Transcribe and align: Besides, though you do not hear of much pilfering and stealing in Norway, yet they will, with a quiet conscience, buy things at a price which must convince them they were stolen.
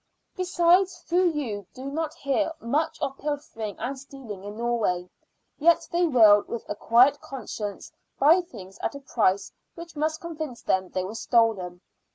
Besides, 0.35 1.05
though 1.07 1.25
you 1.25 1.67
do 1.75 1.85
not 1.85 2.15
hear 2.15 2.47
of 2.47 2.59
much 2.63 2.99
pilfering 3.19 3.77
and 3.77 3.99
stealing 3.99 4.43
in 4.43 4.57
Norway, 4.57 5.07
yet 5.59 5.87
they 5.91 6.07
will, 6.07 6.41
with 6.47 6.67
a 6.67 6.73
quiet 6.73 7.21
conscience, 7.21 7.91
buy 8.17 8.41
things 8.41 8.79
at 8.81 8.95
a 8.95 8.99
price 8.99 9.51
which 9.75 9.95
must 9.95 10.19
convince 10.19 10.63
them 10.63 10.89
they 10.89 11.03
were 11.03 11.13
stolen. 11.13 11.81